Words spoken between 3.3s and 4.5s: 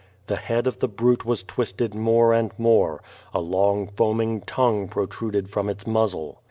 A long, foaming